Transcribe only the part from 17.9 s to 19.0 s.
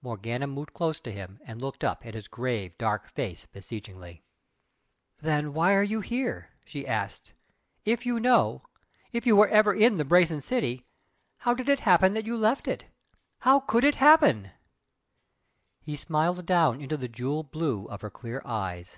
her clear eyes.